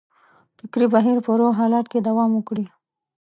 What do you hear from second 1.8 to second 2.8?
کې دوام وکړي.